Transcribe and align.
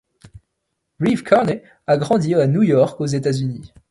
Reeve 0.99 1.21
Carney 1.23 1.61
a 1.85 1.95
grandi 1.95 2.33
à 2.33 2.47
New 2.47 2.63
York, 2.63 2.99
aux 2.99 3.05
États-Unis. 3.05 3.71